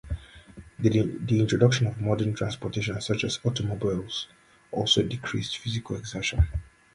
The 0.79 0.99
introduction 1.29 1.85
of 1.85 2.01
modern 2.01 2.33
transportation 2.33 2.99
such 3.01 3.23
as 3.23 3.37
automobiles 3.45 4.27
also 4.71 5.03
decreased 5.03 5.59
physical 5.59 5.95
exertion. 5.95 6.47